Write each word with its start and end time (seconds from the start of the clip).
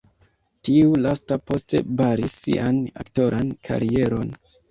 Tiu 0.67 0.93
lasta 1.01 1.37
poste 1.51 1.81
baris 2.01 2.37
sian 2.45 2.81
aktoran 3.05 3.55
karieron. 3.69 4.35